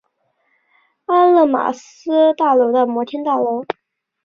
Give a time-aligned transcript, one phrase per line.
[1.05, 3.63] 阿勒玛斯大楼的摩天大楼。